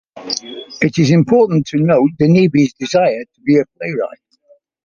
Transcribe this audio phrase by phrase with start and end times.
[0.81, 4.17] It is important to note Denevi's desire to be a playwright.